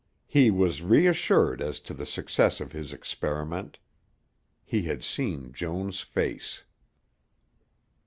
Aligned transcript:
He 0.25 0.49
was 0.49 0.81
reassured 0.81 1.61
as 1.61 1.79
to 1.81 1.93
the 1.93 2.07
success 2.07 2.59
of 2.59 2.71
his 2.71 2.91
experiment. 2.91 3.77
He 4.65 4.81
had 4.81 5.03
seen 5.03 5.53
Joan's 5.53 5.99
face. 5.99 6.63